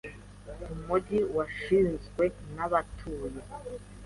Umujyi 0.81 1.19
wasizwe 1.35 2.23
nabatuye. 2.55 3.41